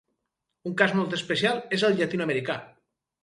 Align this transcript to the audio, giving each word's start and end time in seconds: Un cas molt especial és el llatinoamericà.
Un 0.69 0.73
cas 0.79 0.95
molt 0.99 1.13
especial 1.17 1.61
és 1.79 1.85
el 1.91 1.99
llatinoamericà. 1.99 2.57